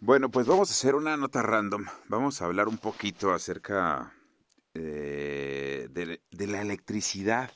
[0.00, 1.84] Bueno, pues vamos a hacer una nota random.
[2.06, 4.14] Vamos a hablar un poquito acerca
[4.72, 7.50] eh, de, de, la electricidad.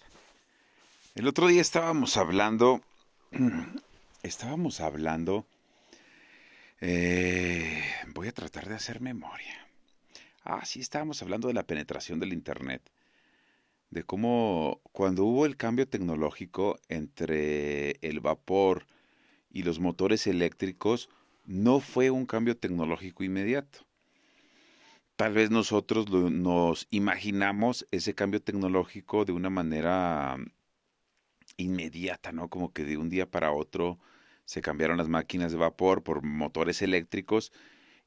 [1.14, 2.80] El otro día estábamos hablando,
[4.24, 5.46] estábamos hablando,
[6.80, 7.80] eh,
[8.12, 9.68] voy a tratar de hacer memoria.
[10.42, 12.82] Ah, sí, estábamos hablando de la penetración del Internet,
[13.90, 18.84] de cómo cuando hubo el cambio tecnológico entre el vapor
[19.48, 21.08] y los motores eléctricos,
[21.44, 23.86] no fue un cambio tecnológico inmediato.
[25.16, 30.36] Tal vez nosotros nos imaginamos ese cambio tecnológico de una manera
[31.56, 32.48] inmediata, ¿no?
[32.48, 33.98] Como que de un día para otro
[34.44, 37.52] se cambiaron las máquinas de vapor por motores eléctricos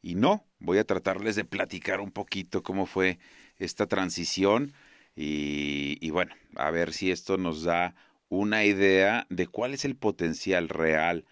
[0.01, 3.19] y no, voy a tratarles de platicar un poquito cómo fue
[3.57, 4.73] esta transición
[5.15, 7.95] y, y bueno, a ver si esto nos da
[8.29, 11.25] una idea de cuál es el potencial real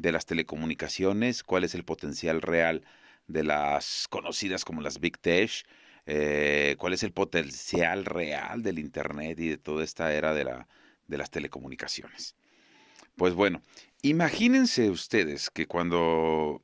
[0.00, 2.84] de las telecomunicaciones, cuál es el potencial real
[3.26, 5.50] de las conocidas como las Big Tech,
[6.06, 10.68] eh, cuál es el potencial real del Internet y de toda esta era de, la,
[11.06, 12.34] de las telecomunicaciones.
[13.16, 13.60] Pues bueno,
[14.02, 16.62] imagínense ustedes que cuando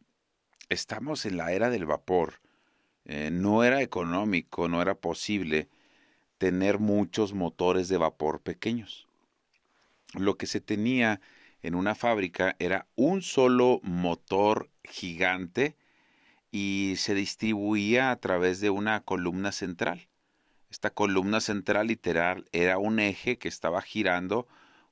[0.69, 2.41] estamos en la era del vapor,
[3.05, 5.69] eh, no era económico, no era posible
[6.39, 9.07] tener muchos motores de vapor pequeños.
[10.15, 11.21] Lo que se tenía
[11.63, 15.77] en una fábrica era un solo motor gigante
[16.51, 20.09] y se distribuía a través de una columna central.
[20.71, 24.47] Esta columna central literal era un eje que estaba girando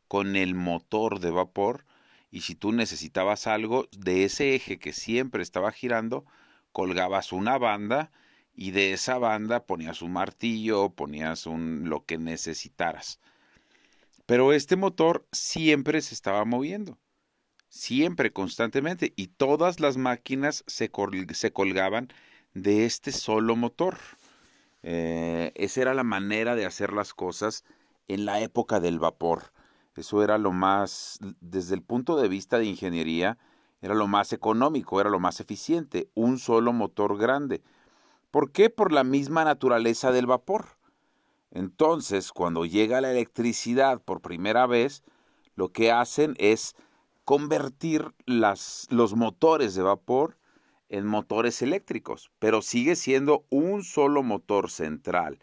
[0.09, 1.85] con el motor de vapor
[2.31, 6.25] y si tú necesitabas algo de ese eje que siempre estaba girando,
[6.73, 8.11] colgabas una banda
[8.55, 13.21] y de esa banda ponías un martillo, ponías un lo que necesitaras.
[14.27, 16.99] Pero este motor siempre se estaba moviendo,
[17.69, 22.09] siempre, constantemente, y todas las máquinas se, colgaban
[22.55, 23.99] de este solo motor.
[24.83, 27.65] Eh, esa era la manera de hacer las cosas
[28.09, 29.53] en la época del vapor.
[29.97, 33.39] Eso era lo más, desde el punto de vista de ingeniería,
[33.83, 37.63] era lo más económico, era lo más eficiente, un solo motor grande.
[38.31, 38.71] ¿Por qué?
[38.71, 40.79] Por la misma naturaleza del vapor.
[41.55, 45.05] Entonces, cuando llega la electricidad por primera vez,
[45.55, 46.75] lo que hacen es
[47.25, 50.37] convertir los motores de vapor
[50.89, 55.39] en motores eléctricos, pero sigue siendo un solo motor central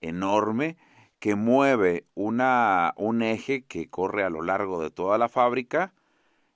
[0.00, 0.76] enorme
[1.20, 5.94] que mueve un eje que corre a lo largo de toda la fábrica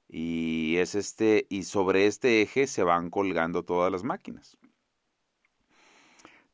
[0.09, 4.59] y es este y sobre este eje se van colgando todas las máquinas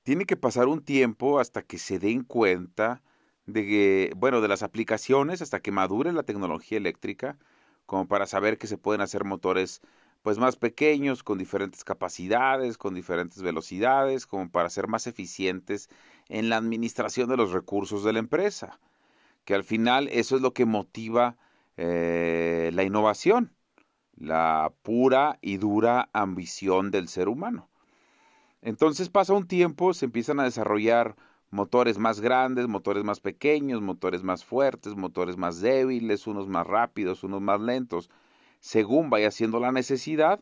[0.03, 3.03] tiene que pasar un tiempo hasta que se den cuenta
[3.47, 7.39] de que, bueno, de las aplicaciones, hasta que madure la tecnología eléctrica,
[7.87, 9.81] como para saber que se pueden hacer motores
[10.23, 15.89] pues más pequeños, con diferentes capacidades, con diferentes velocidades, como para ser más eficientes
[16.29, 18.79] en la administración de los recursos de la empresa.
[19.45, 21.37] Que al final eso es lo que motiva
[21.77, 23.53] eh, la innovación,
[24.17, 27.72] la pura y dura ambición del ser humano.
[28.63, 31.17] Entonces pasa un tiempo, se empiezan a desarrollar
[31.51, 37.25] motores más grandes, motores más pequeños, motores más fuertes, motores más débiles, unos más rápidos,
[37.25, 38.09] unos más lentos,
[38.61, 40.41] según vaya siendo la necesidad,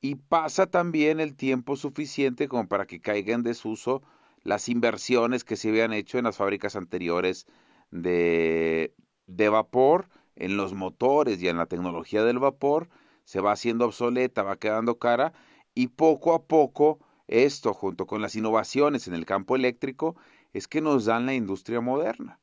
[0.00, 4.02] y pasa también el tiempo suficiente como para que caigan en desuso
[4.44, 7.46] las inversiones que se habían hecho en las fábricas anteriores
[7.90, 8.94] de,
[9.26, 12.88] de vapor, en los motores y en la tecnología del vapor,
[13.24, 15.32] se va haciendo obsoleta, va quedando cara,
[15.74, 20.16] y poco a poco esto, junto con las innovaciones en el campo eléctrico,
[20.52, 22.38] es que nos dan la industria moderna.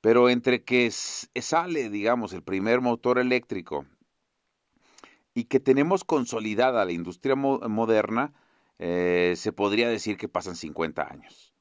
[0.00, 3.86] Pero entre que sale, digamos, el primer motor eléctrico
[5.34, 8.32] y que tenemos consolidada la industria moderna,
[8.78, 11.54] eh, se podría decir que pasan 50 años.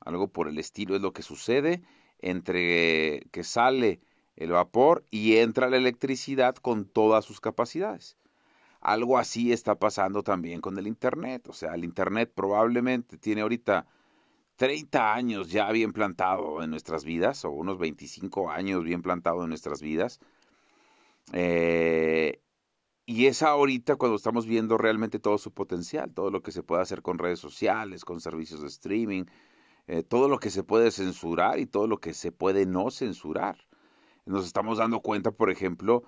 [0.00, 1.82] Algo por el estilo es lo que sucede
[2.18, 4.00] entre que sale
[4.36, 8.16] el vapor y entra la electricidad con todas sus capacidades.
[8.84, 11.48] Algo así está pasando también con el Internet.
[11.48, 13.86] O sea, el Internet probablemente tiene ahorita
[14.56, 19.48] 30 años ya bien plantado en nuestras vidas, o unos 25 años bien plantado en
[19.48, 20.20] nuestras vidas.
[21.32, 22.40] Eh,
[23.06, 26.82] y es ahorita cuando estamos viendo realmente todo su potencial, todo lo que se puede
[26.82, 29.24] hacer con redes sociales, con servicios de streaming,
[29.86, 33.66] eh, todo lo que se puede censurar y todo lo que se puede no censurar.
[34.26, 36.04] Nos estamos dando cuenta, por ejemplo,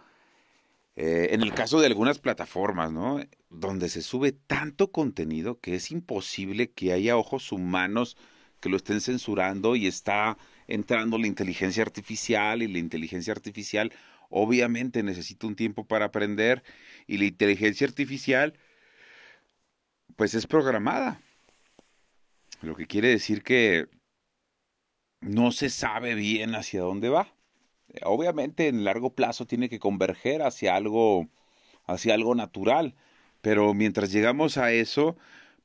[0.96, 3.20] eh, en el caso de algunas plataformas, ¿no?
[3.50, 8.16] Donde se sube tanto contenido que es imposible que haya ojos humanos
[8.60, 13.92] que lo estén censurando y está entrando la inteligencia artificial y la inteligencia artificial
[14.30, 16.62] obviamente necesita un tiempo para aprender
[17.06, 18.54] y la inteligencia artificial
[20.16, 21.20] pues es programada.
[22.62, 23.86] Lo que quiere decir que
[25.20, 27.34] no se sabe bien hacia dónde va.
[28.04, 31.28] Obviamente en largo plazo tiene que converger hacia algo
[31.86, 32.94] hacia algo natural,
[33.40, 35.16] pero mientras llegamos a eso,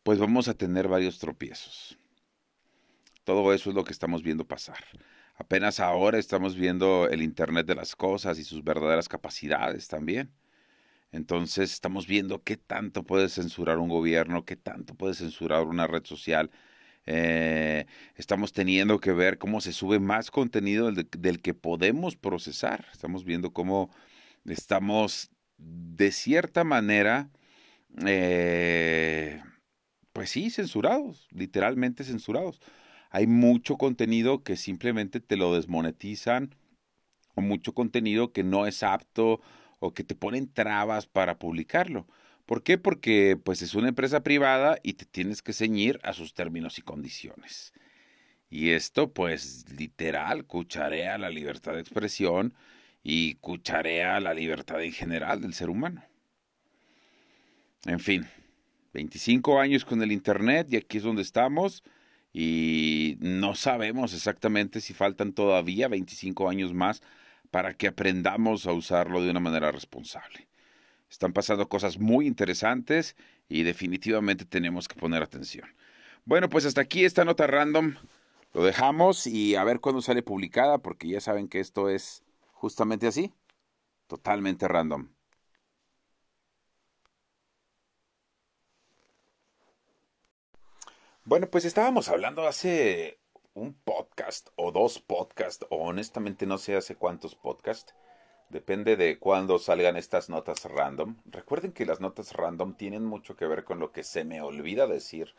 [0.04, 1.98] pues vamos a tener varios tropiezos.
[3.24, 4.83] Todo eso es lo que estamos viendo pasar.
[5.36, 10.31] Apenas ahora estamos viendo el Internet de las cosas y sus verdaderas capacidades también.
[11.12, 16.06] Entonces estamos viendo qué tanto puede censurar un gobierno, qué tanto puede censurar una red
[16.06, 16.51] social.
[17.06, 22.86] Eh, estamos teniendo que ver cómo se sube más contenido del, que podemos procesar.
[22.92, 23.89] Estamos viendo cómo
[24.45, 27.30] estamos de cierta manera,
[28.06, 29.42] eh,
[30.13, 32.62] pues sí, censurados, literalmente censurados.
[33.09, 36.56] Hay mucho contenido que simplemente te lo desmonetizan
[37.36, 39.42] o mucho contenido que no es apto
[39.80, 42.07] o que te ponen trabas para publicarlo.
[42.51, 42.77] ¿Por qué?
[42.77, 46.81] Porque pues es una empresa privada y te tienes que ceñir a sus términos y
[46.81, 47.71] condiciones.
[48.50, 52.53] Y esto pues literal cucharea la libertad de expresión
[53.03, 56.03] y cucharea la libertad en general del ser humano.
[57.86, 58.27] En fin,
[58.95, 61.86] 25 años con el Internet y aquí es donde estamos
[62.33, 67.01] y no sabemos exactamente si faltan todavía 25 años más
[67.50, 70.50] para que aprendamos a usarlo de una manera responsable.
[71.12, 73.18] Están pasando cosas muy interesantes
[73.50, 75.68] y definitivamente tenemos que poner atención.
[76.24, 77.96] Bueno, pues hasta aquí esta nota random.
[78.54, 82.24] Lo dejamos y a ver cuándo sale publicada porque ya saben que esto es
[82.54, 83.34] justamente así,
[84.08, 85.10] totalmente random.
[91.25, 93.19] Bueno, pues estábamos hablando hace
[93.54, 97.94] un podcast o dos podcasts, o honestamente no sé hace cuántos podcasts.
[98.51, 101.15] Depende de cuándo salgan estas notas random.
[101.24, 104.88] Recuerden que las notas random tienen mucho que ver con lo que se me olvida
[104.88, 105.33] decir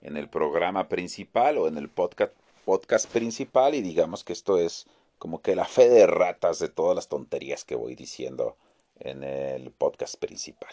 [0.00, 2.32] en el programa principal o en el podcast,
[2.64, 4.86] podcast principal y digamos que esto es
[5.18, 8.56] como que la fe de ratas de todas las tonterías que voy diciendo
[8.98, 10.72] en el podcast principal.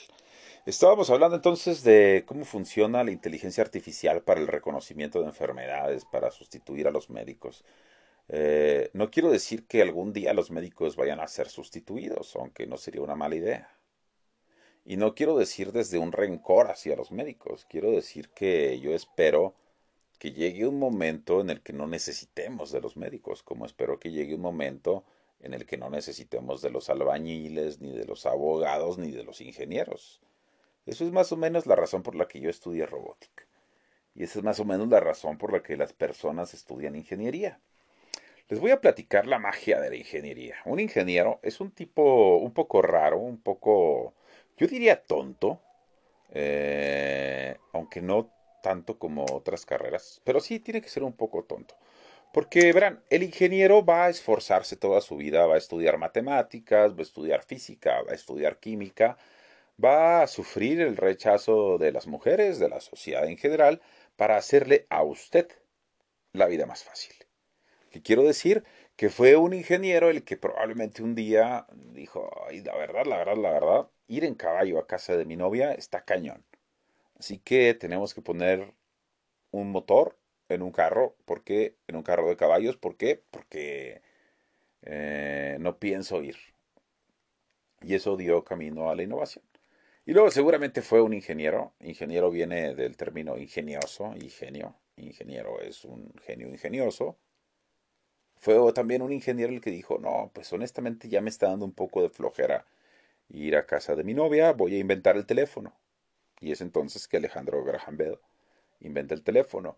[0.65, 6.31] Estábamos hablando entonces de cómo funciona la inteligencia artificial para el reconocimiento de enfermedades, para
[6.31, 7.65] sustituir a los médicos.
[8.33, 12.77] Eh, no quiero decir que algún día los médicos vayan a ser sustituidos, aunque no
[12.77, 13.77] sería una mala idea.
[14.85, 19.53] Y no quiero decir desde un rencor hacia los médicos, quiero decir que yo espero
[20.17, 24.11] que llegue un momento en el que no necesitemos de los médicos, como espero que
[24.11, 25.03] llegue un momento
[25.41, 29.41] en el que no necesitemos de los albañiles, ni de los abogados, ni de los
[29.41, 30.21] ingenieros.
[30.85, 33.45] Eso es más o menos la razón por la que yo estudié robótica.
[34.15, 37.59] Y esa es más o menos la razón por la que las personas estudian ingeniería.
[38.51, 40.57] Les voy a platicar la magia de la ingeniería.
[40.65, 44.13] Un ingeniero es un tipo un poco raro, un poco,
[44.57, 45.62] yo diría tonto,
[46.31, 48.30] eh, aunque no
[48.62, 51.77] tanto como otras carreras, pero sí tiene que ser un poco tonto.
[52.33, 57.00] Porque, verán, el ingeniero va a esforzarse toda su vida, va a estudiar matemáticas, va
[57.00, 59.18] a estudiar física, va a estudiar química,
[59.83, 63.81] va a sufrir el rechazo de las mujeres, de la sociedad en general,
[64.18, 65.48] para hacerle a usted
[66.33, 67.13] la vida más fácil.
[67.91, 68.63] ¿Qué quiero decir?
[68.95, 73.38] Que fue un ingeniero el que probablemente un día dijo, Ay, la verdad, la verdad,
[73.38, 76.45] la verdad, ir en caballo a casa de mi novia está cañón.
[77.19, 78.74] Así que tenemos que poner
[79.51, 80.17] un motor
[80.50, 81.15] en un carro.
[81.25, 81.77] ¿Por qué?
[81.88, 82.77] En un carro de caballos.
[82.77, 83.21] ¿Por qué?
[83.31, 84.01] Porque
[84.83, 86.38] eh, no pienso ir.
[87.81, 89.43] Y eso dio camino a la innovación.
[90.05, 91.74] Y luego seguramente fue un ingeniero.
[91.81, 94.75] Ingeniero viene del término ingenioso, ingenio.
[94.98, 97.17] Ingeniero es un genio ingenioso.
[98.41, 101.74] Fue también un ingeniero el que dijo, no, pues honestamente ya me está dando un
[101.74, 102.65] poco de flojera
[103.29, 105.75] ir a casa de mi novia, voy a inventar el teléfono.
[106.39, 108.19] Y es entonces que Alejandro Graham Bell
[108.79, 109.77] inventa el teléfono.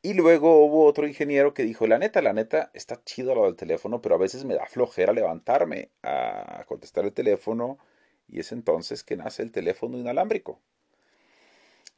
[0.00, 3.56] Y luego hubo otro ingeniero que dijo, la neta, la neta, está chido lo del
[3.56, 7.78] teléfono, pero a veces me da flojera levantarme a contestar el teléfono
[8.26, 10.62] y es entonces que nace el teléfono inalámbrico.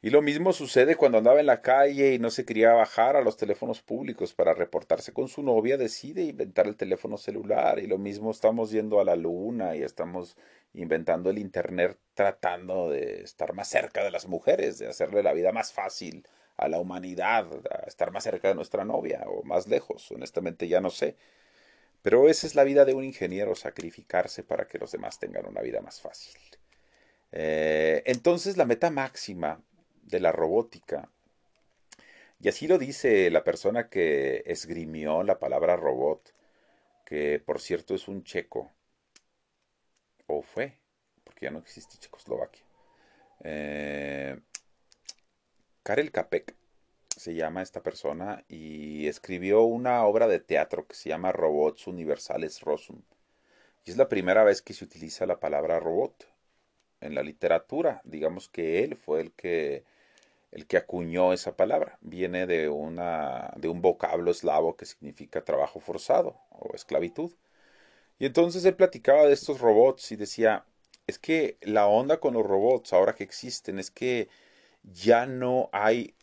[0.03, 3.21] Y lo mismo sucede cuando andaba en la calle y no se quería bajar a
[3.21, 7.77] los teléfonos públicos para reportarse con su novia, decide inventar el teléfono celular.
[7.77, 10.37] Y lo mismo estamos yendo a la luna y estamos
[10.73, 15.51] inventando el Internet tratando de estar más cerca de las mujeres, de hacerle la vida
[15.51, 16.25] más fácil
[16.57, 20.11] a la humanidad, a estar más cerca de nuestra novia o más lejos.
[20.11, 21.15] Honestamente ya no sé.
[22.01, 25.61] Pero esa es la vida de un ingeniero, sacrificarse para que los demás tengan una
[25.61, 26.39] vida más fácil.
[27.31, 29.61] Eh, entonces la meta máxima
[30.01, 31.09] de la robótica,
[32.41, 36.33] y así lo dice la persona que esgrimió la palabra robot,
[37.05, 38.71] que por cierto es un checo,
[40.25, 40.79] o fue,
[41.23, 42.65] porque ya no existe Checoslovaquia.
[43.43, 44.39] Eh,
[45.83, 46.55] Karel Capek
[47.15, 52.61] se llama esta persona y escribió una obra de teatro que se llama Robots Universales
[52.61, 53.03] Rosum.
[53.85, 56.27] Y es la primera vez que se utiliza la palabra robot
[57.01, 58.01] en la literatura.
[58.05, 59.83] Digamos que él fue el que
[60.51, 61.97] el que acuñó esa palabra.
[62.01, 67.31] Viene de una de un vocablo eslavo que significa trabajo forzado o esclavitud.
[68.19, 70.65] Y entonces él platicaba de estos robots y decía,
[71.07, 74.29] es que la onda con los robots ahora que existen es que
[74.83, 76.13] ya no hay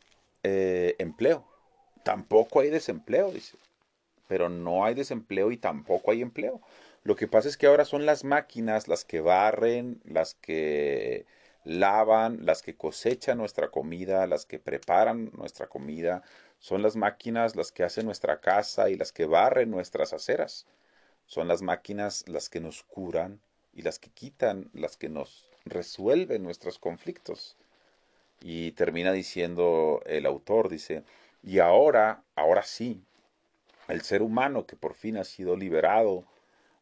[0.42, 1.44] eh, empleo.
[2.04, 3.56] Tampoco hay desempleo, dice.
[4.28, 6.60] Pero no hay desempleo y tampoco hay empleo.
[7.04, 11.26] Lo que pasa es que ahora son las máquinas las que barren, las que
[11.64, 16.22] lavan, las que cosechan nuestra comida, las que preparan nuestra comida.
[16.58, 20.66] Son las máquinas las que hacen nuestra casa y las que barren nuestras aceras.
[21.26, 23.40] Son las máquinas las que nos curan
[23.74, 27.56] y las que quitan, las que nos resuelven nuestros conflictos.
[28.40, 31.04] Y termina diciendo el autor, dice,
[31.42, 33.02] y ahora, ahora sí,
[33.88, 36.24] el ser humano que por fin ha sido liberado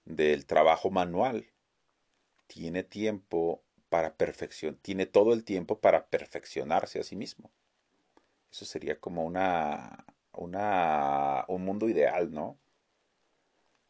[0.07, 1.47] del trabajo manual,
[2.47, 7.51] tiene tiempo para perfección, tiene todo el tiempo para perfeccionarse a sí mismo.
[8.51, 12.57] Eso sería como una, un mundo ideal, ¿no?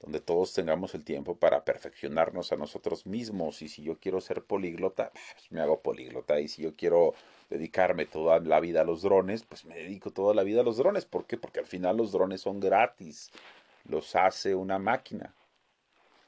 [0.00, 3.62] donde todos tengamos el tiempo para perfeccionarnos a nosotros mismos.
[3.62, 6.38] Y si yo quiero ser políglota, pues me hago políglota.
[6.40, 7.14] Y si yo quiero
[7.48, 10.76] dedicarme toda la vida a los drones, pues me dedico toda la vida a los
[10.76, 11.06] drones.
[11.06, 11.36] ¿Por qué?
[11.38, 13.30] Porque al final los drones son gratis.
[13.88, 15.34] Los hace una máquina.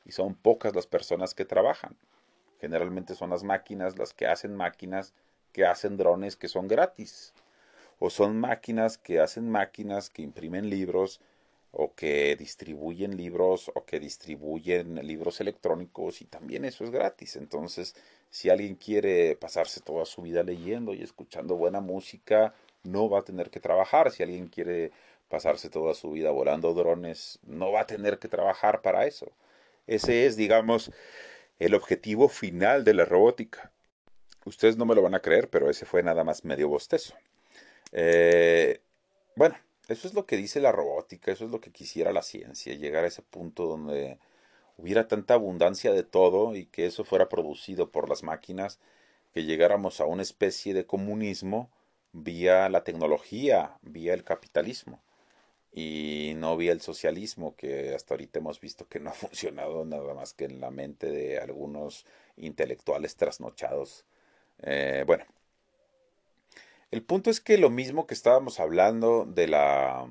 [0.05, 1.97] Y son pocas las personas que trabajan.
[2.61, 5.13] Generalmente son las máquinas las que hacen máquinas
[5.53, 7.35] que hacen drones que son gratis.
[7.99, 11.21] O son máquinas que hacen máquinas que imprimen libros
[11.71, 17.37] o que distribuyen libros o que distribuyen libros electrónicos y también eso es gratis.
[17.37, 17.95] Entonces,
[18.31, 23.25] si alguien quiere pasarse toda su vida leyendo y escuchando buena música, no va a
[23.25, 24.11] tener que trabajar.
[24.11, 24.93] Si alguien quiere
[25.29, 29.31] pasarse toda su vida volando drones, no va a tener que trabajar para eso.
[29.89, 30.93] Ese es, digamos,
[31.59, 33.73] el objetivo final de la robótica.
[34.45, 37.15] Ustedes no me lo van a creer, pero ese fue nada más medio bostezo.
[37.93, 38.83] Eh,
[39.35, 39.57] bueno,
[39.89, 43.05] eso es lo que dice la robótica, eso es lo que quisiera la ciencia, llegar
[43.05, 44.19] a ese punto donde
[44.77, 48.79] hubiera tanta abundancia de todo y que eso fuera producido por las máquinas,
[49.33, 51.71] que llegáramos a una especie de comunismo
[52.13, 55.01] vía la tecnología, vía el capitalismo
[55.73, 60.15] y no vía el socialismo, que hasta ahorita hemos visto que no ha funcionado nada
[60.15, 62.07] más que en la mente de algunos
[62.37, 64.05] intelectuales trasnochados.
[64.63, 65.25] Eh, bueno,
[66.91, 70.07] el punto es que lo mismo que estábamos hablando de la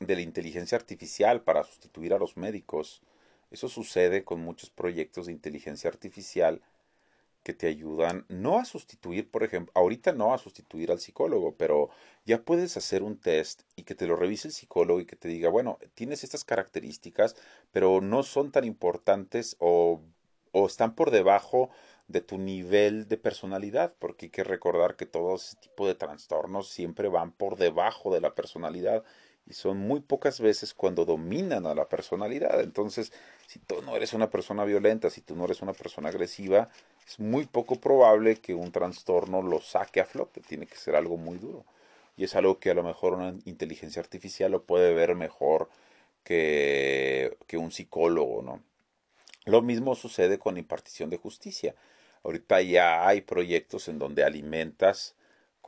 [0.00, 3.02] de la inteligencia artificial para sustituir a los médicos,
[3.50, 6.60] eso sucede con muchos proyectos de inteligencia artificial
[7.48, 11.88] que te ayudan no a sustituir, por ejemplo, ahorita no a sustituir al psicólogo, pero
[12.26, 15.28] ya puedes hacer un test y que te lo revise el psicólogo y que te
[15.28, 17.36] diga, bueno, tienes estas características,
[17.72, 20.02] pero no son tan importantes o,
[20.52, 21.70] o están por debajo
[22.06, 26.68] de tu nivel de personalidad, porque hay que recordar que todo ese tipo de trastornos
[26.68, 29.04] siempre van por debajo de la personalidad
[29.48, 32.60] y son muy pocas veces cuando dominan a la personalidad.
[32.60, 33.12] Entonces,
[33.46, 36.68] si tú no eres una persona violenta, si tú no eres una persona agresiva,
[37.06, 41.16] es muy poco probable que un trastorno lo saque a flote, tiene que ser algo
[41.16, 41.64] muy duro.
[42.16, 45.70] Y es algo que a lo mejor una inteligencia artificial lo puede ver mejor
[46.24, 48.62] que, que un psicólogo, ¿no?
[49.46, 51.74] Lo mismo sucede con impartición de justicia.
[52.22, 55.14] Ahorita ya hay proyectos en donde alimentas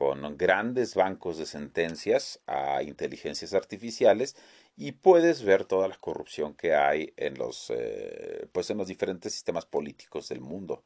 [0.01, 4.35] con grandes bancos de sentencias a inteligencias artificiales
[4.75, 9.31] y puedes ver toda la corrupción que hay en los eh, pues en los diferentes
[9.31, 10.83] sistemas políticos del mundo.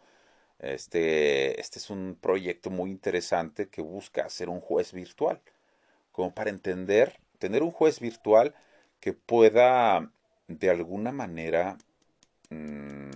[0.60, 5.42] Este, este es un proyecto muy interesante que busca hacer un juez virtual,
[6.12, 8.54] como para entender, tener un juez virtual
[9.00, 10.12] que pueda
[10.50, 11.78] de alguna manera
[12.50, 13.12] mm,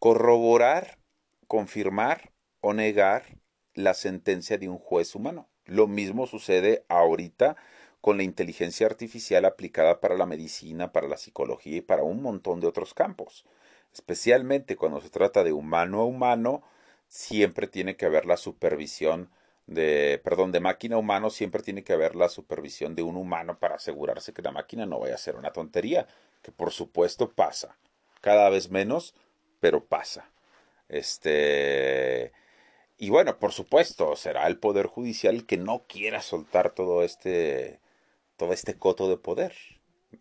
[0.00, 0.98] corroborar,
[1.46, 3.41] confirmar o negar
[3.74, 5.48] la sentencia de un juez humano.
[5.64, 7.56] Lo mismo sucede ahorita
[8.00, 12.60] con la inteligencia artificial aplicada para la medicina, para la psicología y para un montón
[12.60, 13.44] de otros campos.
[13.92, 16.62] Especialmente cuando se trata de humano a humano,
[17.08, 19.30] siempre tiene que haber la supervisión
[19.66, 23.58] de, perdón, de máquina a humano, siempre tiene que haber la supervisión de un humano
[23.58, 26.08] para asegurarse que la máquina no vaya a ser una tontería,
[26.42, 27.76] que por supuesto pasa,
[28.20, 29.14] cada vez menos,
[29.60, 30.28] pero pasa.
[30.88, 32.32] Este.
[32.98, 37.80] Y bueno, por supuesto, será el Poder Judicial que no quiera soltar todo este,
[38.36, 39.54] todo este coto de poder.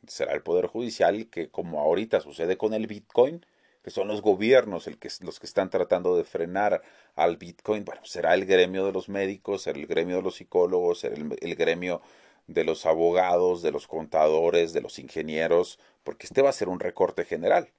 [0.07, 3.45] Será el Poder Judicial que, como ahorita sucede con el Bitcoin,
[3.83, 6.81] que son los gobiernos el que, los que están tratando de frenar
[7.15, 10.99] al Bitcoin, bueno, será el gremio de los médicos, será el gremio de los psicólogos,
[10.99, 12.01] será el, gremio
[12.47, 16.79] de los abogados, de los contadores, de los ingenieros, porque este va a ser un
[16.79, 17.69] recorte general.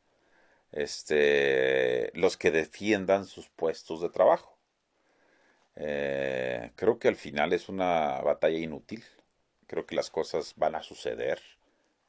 [0.73, 4.52] Este, los que defiendan sus puestos de trabajo.
[5.77, 9.05] Eh, creo que al final es una batalla inútil.
[9.67, 11.41] Creo que las cosas van a suceder.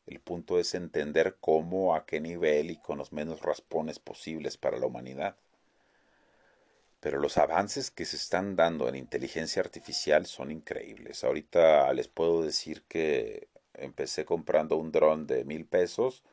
[0.06, 4.78] El punto es entender cómo, a qué nivel y con los menos raspones posibles para
[4.80, 5.36] la humanidad.
[7.00, 11.24] Pero los avances que se están dando en inteligencia artificial son increíbles.
[11.24, 16.24] Ahorita les puedo decir que empecé comprando un dron de mil pesos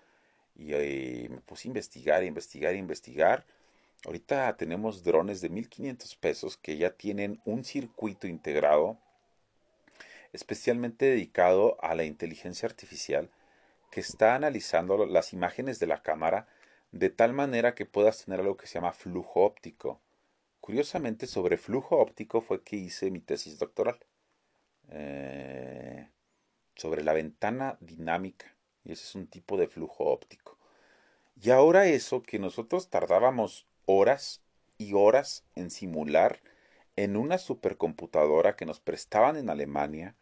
[0.57, 3.47] y, y me puse a investigar, investigar, investigar.
[4.05, 8.99] Ahorita tenemos drones de 1500 pesos que ya tienen un circuito integrado
[10.33, 13.31] especialmente dedicado a la inteligencia artificial
[13.91, 16.47] que está analizando las imágenes de la cámara
[16.93, 20.01] de tal manera que puedas tener algo que se llama flujo óptico.
[20.61, 23.99] Curiosamente, sobre flujo óptico fue que hice mi tesis doctoral.
[24.89, 26.09] Eh,
[26.75, 28.57] sobre la ventana dinámica.
[28.85, 30.59] Y ese es un tipo de flujo óptico.
[31.41, 34.41] Y ahora eso que nosotros tardábamos horas
[34.79, 36.41] y horas en simular
[36.97, 40.15] en una supercomputadora que nos prestaban en Alemania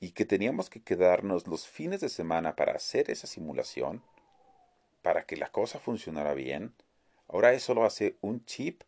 [0.00, 4.02] y que teníamos que quedarnos los fines de semana para hacer esa simulación,
[5.02, 6.74] para que la cosa funcionara bien,
[7.28, 8.82] ahora eso lo hace un chip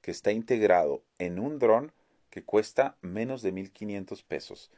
[0.00, 1.92] que está integrado en un dron
[2.30, 4.70] que cuesta menos de 1500 pesos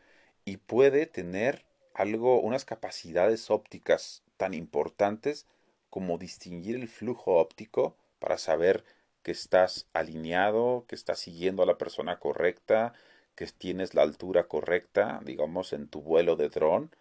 [0.45, 5.47] y puede tener algo, unas capacidades ópticas tan importantes
[5.91, 8.85] como distinguir el flujo óptico para saber
[9.25, 12.93] que estás alineado, que estás siguiendo a la persona correcta,
[13.35, 16.95] que tienes la altura correcta, digamos, en tu vuelo de dron.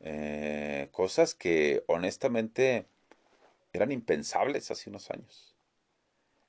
[0.00, 2.86] Eh, cosas que honestamente
[3.74, 5.54] eran impensables hace unos años.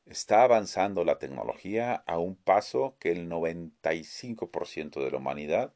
[0.06, 5.74] Está avanzando la tecnología a un paso que el 95% de la humanidad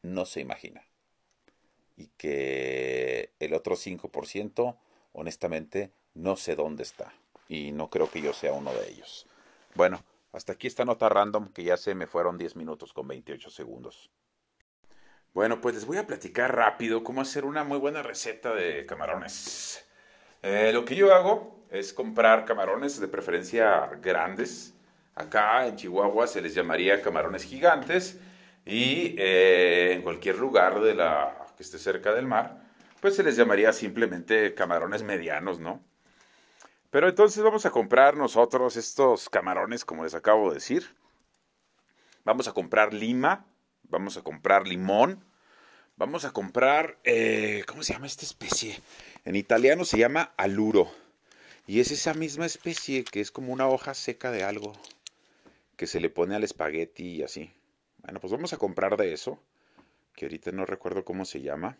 [0.00, 0.82] no se imagina.
[1.98, 4.76] Y que el otro 5%,
[5.12, 7.12] honestamente, no sé dónde está.
[7.52, 9.26] Y no creo que yo sea uno de ellos.
[9.74, 13.50] Bueno, hasta aquí esta nota random que ya se me fueron 10 minutos con 28
[13.50, 14.10] segundos.
[15.34, 19.86] Bueno, pues les voy a platicar rápido cómo hacer una muy buena receta de camarones.
[20.40, 24.72] Eh, lo que yo hago es comprar camarones de preferencia grandes.
[25.14, 28.18] Acá en Chihuahua se les llamaría camarones gigantes
[28.64, 32.62] y eh, en cualquier lugar de la que esté cerca del mar,
[33.02, 35.91] pues se les llamaría simplemente camarones medianos, ¿no?
[36.92, 40.94] Pero entonces vamos a comprar nosotros estos camarones, como les acabo de decir.
[42.22, 43.46] Vamos a comprar lima,
[43.84, 45.24] vamos a comprar limón,
[45.96, 48.78] vamos a comprar, eh, ¿cómo se llama esta especie?
[49.24, 50.92] En italiano se llama aluro.
[51.66, 54.74] Y es esa misma especie que es como una hoja seca de algo
[55.78, 57.50] que se le pone al espagueti y así.
[58.02, 59.42] Bueno, pues vamos a comprar de eso,
[60.14, 61.78] que ahorita no recuerdo cómo se llama.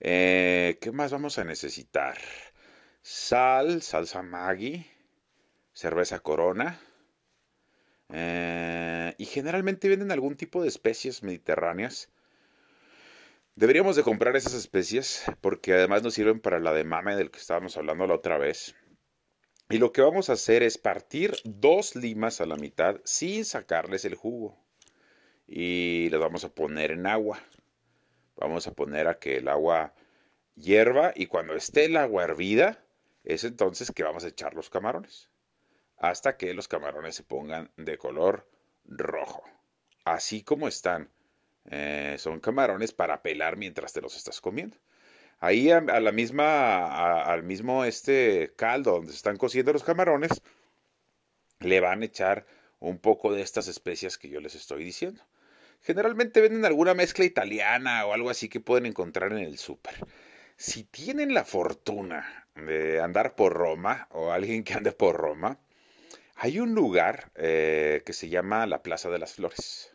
[0.00, 2.18] Eh, ¿Qué más vamos a necesitar?
[3.06, 4.84] Sal, salsa Maggi,
[5.72, 6.80] cerveza Corona.
[8.08, 12.10] Eh, y generalmente venden algún tipo de especies mediterráneas.
[13.54, 17.38] Deberíamos de comprar esas especies porque además nos sirven para la de mame del que
[17.38, 18.74] estábamos hablando la otra vez.
[19.70, 24.04] Y lo que vamos a hacer es partir dos limas a la mitad sin sacarles
[24.04, 24.58] el jugo.
[25.46, 27.38] Y las vamos a poner en agua.
[28.34, 29.94] Vamos a poner a que el agua
[30.56, 32.82] hierva y cuando esté el agua hervida,
[33.26, 35.28] es entonces que vamos a echar los camarones
[35.98, 38.48] hasta que los camarones se pongan de color
[38.84, 39.42] rojo.
[40.04, 41.10] Así como están.
[41.68, 44.76] Eh, son camarones para pelar mientras te los estás comiendo.
[45.40, 50.40] Ahí a, la misma, al mismo este caldo donde se están cociendo los camarones,
[51.60, 52.46] le van a echar
[52.78, 55.22] un poco de estas especias que yo les estoy diciendo.
[55.82, 59.94] Generalmente venden alguna mezcla italiana o algo así que pueden encontrar en el súper.
[60.56, 65.58] Si tienen la fortuna de andar por Roma o alguien que ande por Roma,
[66.34, 69.94] hay un lugar eh, que se llama la Plaza de las Flores,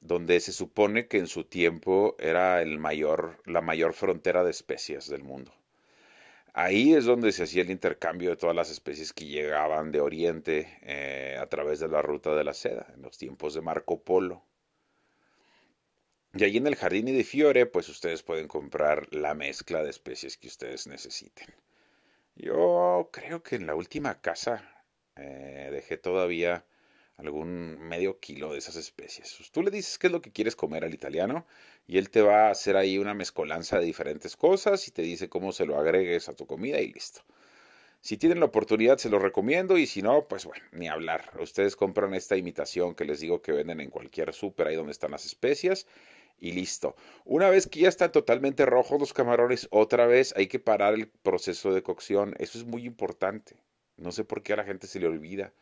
[0.00, 5.52] donde se supone que en su tiempo era la mayor frontera de especies del mundo.
[6.52, 10.78] Ahí es donde se hacía el intercambio de todas las especies que llegaban de Oriente
[10.82, 14.42] eh, a través de la ruta de la seda, en los tiempos de Marco Polo.
[16.32, 20.36] Y allí en el jardín de Fiore, pues ustedes pueden comprar la mezcla de especies
[20.36, 21.48] que ustedes necesiten.
[22.36, 24.84] Yo creo que en la última casa
[25.16, 26.64] eh, dejé todavía
[27.16, 29.34] algún medio kilo de esas especies.
[29.36, 31.46] Pues, tú le dices qué es lo que quieres comer al italiano
[31.88, 35.28] y él te va a hacer ahí una mezcolanza de diferentes cosas y te dice
[35.28, 37.22] cómo se lo agregues a tu comida y listo.
[38.00, 41.32] Si tienen la oportunidad, se los recomiendo y si no, pues bueno, ni hablar.
[41.38, 45.10] Ustedes compran esta imitación que les digo que venden en cualquier súper, ahí donde están
[45.10, 45.86] las especias
[46.40, 46.96] y listo.
[47.24, 51.08] Una vez que ya están totalmente rojos los camarones, otra vez hay que parar el
[51.08, 52.34] proceso de cocción.
[52.38, 53.56] Eso es muy importante.
[53.96, 55.52] No sé por qué a la gente se le olvida.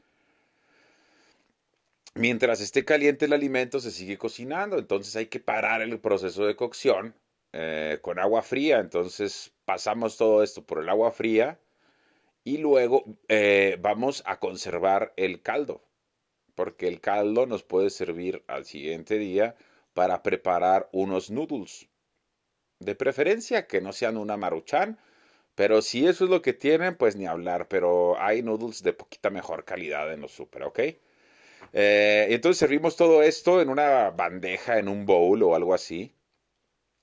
[2.14, 4.78] Mientras esté caliente el alimento, se sigue cocinando.
[4.78, 7.14] Entonces hay que parar el proceso de cocción
[7.52, 8.78] eh, con agua fría.
[8.78, 11.58] Entonces pasamos todo esto por el agua fría
[12.44, 15.82] y luego eh, vamos a conservar el caldo.
[16.54, 19.56] Porque el caldo nos puede servir al siguiente día
[19.98, 21.88] para preparar unos noodles.
[22.78, 24.96] De preferencia que no sean una maruchan,
[25.56, 27.66] pero si eso es lo que tienen, pues ni hablar.
[27.66, 30.78] Pero hay noodles de poquita mejor calidad en los super, ¿ok?
[31.72, 36.14] Eh, entonces servimos todo esto en una bandeja, en un bowl o algo así.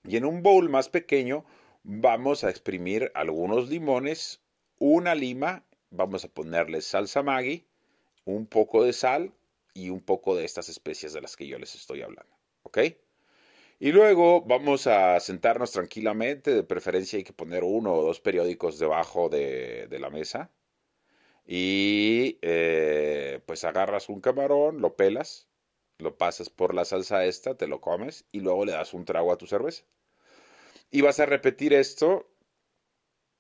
[0.05, 1.43] Y en un bowl más pequeño
[1.83, 4.39] vamos a exprimir algunos limones,
[4.79, 7.67] una lima, vamos a ponerle salsa Maggi,
[8.23, 9.33] un poco de sal
[9.73, 12.34] y un poco de estas especias de las que yo les estoy hablando.
[12.75, 12.97] ¿Ok?
[13.79, 18.79] Y luego vamos a sentarnos tranquilamente, de preferencia hay que poner uno o dos periódicos
[18.79, 20.51] debajo de, la mesa.
[21.45, 25.47] Y eh, pues agarras un camarón, lo pelas,
[25.99, 29.31] lo pasas por la salsa esta, te lo comes y luego le das un trago
[29.31, 29.85] a tu cerveza.
[30.91, 32.29] Y vas a repetir esto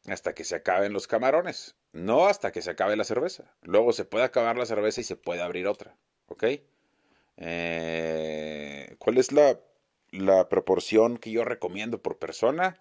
[0.07, 3.55] hasta que se acaben los camarones, no hasta que se acabe la cerveza.
[3.63, 5.97] Luego se puede acabar la cerveza y se puede abrir otra.
[7.37, 9.59] Eh, ¿Cuál es la,
[10.11, 12.79] la proporción que yo recomiendo por persona?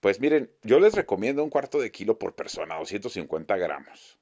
[0.00, 4.18] Pues miren, yo les recomiendo un cuarto de kilo por persona, 250 gramos.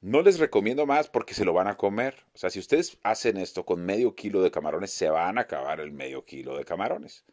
[0.00, 2.24] No les recomiendo más porque se lo van a comer.
[2.34, 5.78] O sea, si ustedes hacen esto con medio kilo de camarones, se van a acabar
[5.80, 7.24] el medio kilo de camarones.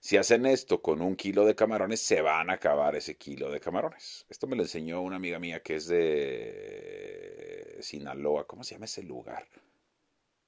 [0.00, 3.60] Si hacen esto con un kilo de camarones, se van a acabar ese kilo de
[3.60, 4.26] camarones.
[4.28, 8.46] Esto me lo enseñó una amiga mía que es de Sinaloa.
[8.46, 9.46] ¿Cómo se llama ese lugar?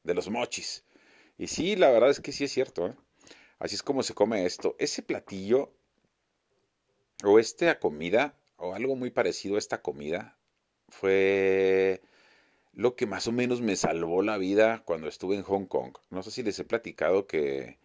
[0.04, 0.84] De los mochis.
[1.38, 2.86] Y sí, la verdad es que sí es cierto.
[2.86, 2.94] ¿eh?
[3.58, 4.76] Así es como se come esto.
[4.78, 5.72] Ese platillo
[7.24, 10.36] o esta comida o algo muy parecido a esta comida
[10.88, 12.02] fue
[12.72, 15.96] lo que más o menos me salvó la vida cuando estuve en Hong Kong.
[16.10, 17.78] No sé si les he platicado que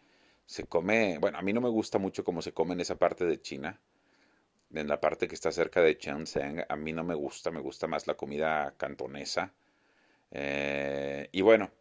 [0.46, 3.26] se come, bueno, a mí no me gusta mucho cómo se come en esa parte
[3.26, 3.80] de China,
[4.74, 7.88] en la parte que está cerca de Shenzhen, a mí no me gusta, me gusta
[7.88, 9.54] más la comida cantonesa.
[10.32, 11.72] Eh, y bueno,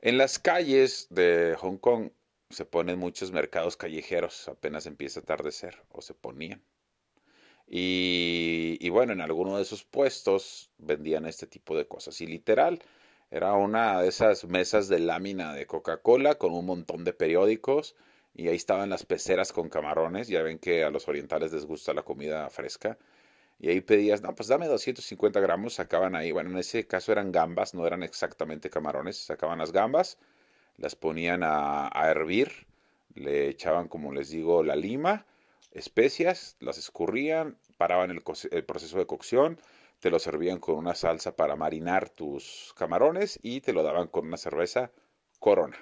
[0.00, 2.10] en las calles de Hong Kong
[2.50, 6.62] se ponen muchos mercados callejeros, apenas empieza a atardecer, o se ponían.
[7.70, 12.20] Y, bueno, en alguno de esos puestos vendían este tipo de cosas.
[12.20, 12.80] Y literal,
[13.30, 17.94] era una de esas mesas de lámina de Coca-Cola con un montón de periódicos.
[18.34, 20.28] Y ahí estaban las peceras con camarones.
[20.28, 22.98] Ya ven que a los orientales les gusta la comida fresca.
[23.58, 27.32] Y ahí pedías, no, pues dame 250 gramos, sacaban ahí, bueno, en ese caso eran
[27.32, 30.18] gambas, no eran exactamente camarones, sacaban las gambas,
[30.76, 32.66] las ponían a, hervir,
[33.14, 35.26] le echaban, como les digo, la lima,
[35.72, 39.58] especias, las escurrían, paraban el, el proceso de cocción,
[39.98, 44.26] te lo servían con una salsa para marinar tus camarones y te lo daban con
[44.28, 44.92] una cerveza
[45.40, 45.76] corona.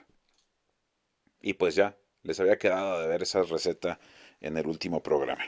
[1.42, 4.00] Y pues ya, les había quedado de ver esa receta
[4.40, 5.44] en el último programa.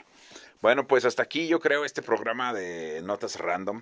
[0.61, 3.81] Bueno, pues hasta aquí yo creo este programa de Notas Random.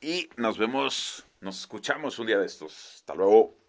[0.00, 2.94] Y nos vemos, nos escuchamos un día de estos.
[2.96, 3.59] Hasta luego.